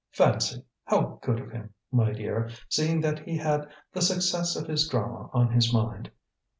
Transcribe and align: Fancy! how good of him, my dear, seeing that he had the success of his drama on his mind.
Fancy! 0.13 0.65
how 0.85 1.19
good 1.21 1.39
of 1.39 1.51
him, 1.51 1.75
my 1.91 2.11
dear, 2.11 2.49
seeing 2.67 3.01
that 3.01 3.19
he 3.19 3.37
had 3.37 3.69
the 3.93 4.01
success 4.01 4.55
of 4.55 4.65
his 4.65 4.87
drama 4.87 5.29
on 5.31 5.51
his 5.51 5.71
mind. 5.71 6.09